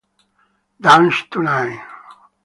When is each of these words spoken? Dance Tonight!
Dance 0.83 1.27
Tonight! 1.29 1.79